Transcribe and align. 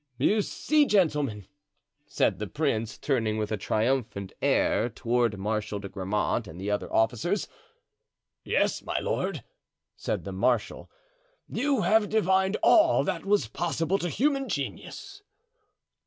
"You 0.17 0.41
see; 0.41 0.87
gentlemen!" 0.87 1.45
said 2.07 2.39
the 2.39 2.47
prince, 2.47 2.97
turning 2.97 3.37
with 3.37 3.51
a 3.51 3.55
triumphant 3.57 4.33
air 4.41 4.89
toward 4.89 5.37
Marshal 5.37 5.77
de 5.77 5.87
Grammont 5.89 6.47
and 6.47 6.59
the 6.59 6.71
other 6.71 6.91
officers. 6.91 7.47
"Yes, 8.43 8.81
my 8.81 8.99
lord," 8.99 9.43
said 9.95 10.23
the 10.23 10.31
marshal, 10.33 10.89
"you 11.47 11.81
have 11.81 12.09
divined 12.09 12.57
all 12.63 13.03
that 13.03 13.27
was 13.27 13.47
possible 13.47 13.99
to 13.99 14.09
human 14.09 14.49
genius." 14.49 15.21